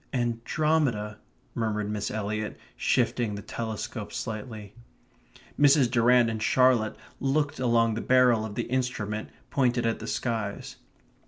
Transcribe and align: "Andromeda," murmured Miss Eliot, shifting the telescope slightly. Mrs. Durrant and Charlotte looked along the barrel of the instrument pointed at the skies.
"Andromeda," 0.13 1.19
murmured 1.53 1.91
Miss 1.91 2.09
Eliot, 2.09 2.57
shifting 2.75 3.35
the 3.35 3.43
telescope 3.43 4.11
slightly. 4.11 4.73
Mrs. 5.59 5.91
Durrant 5.91 6.27
and 6.27 6.41
Charlotte 6.41 6.95
looked 7.19 7.59
along 7.59 7.93
the 7.93 8.01
barrel 8.01 8.43
of 8.43 8.55
the 8.55 8.63
instrument 8.63 9.29
pointed 9.51 9.85
at 9.85 9.99
the 9.99 10.07
skies. 10.07 10.77